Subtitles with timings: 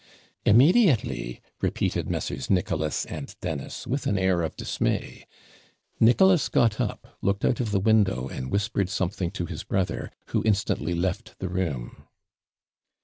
[0.47, 2.49] 'Immediately!' repeated Messrs.
[2.49, 5.27] Nicholas and Dennis, with an air of dismay.
[5.99, 10.41] Nicholas got up, looked out of the window, and whispered something to his brother, who
[10.43, 12.07] instantly left the room.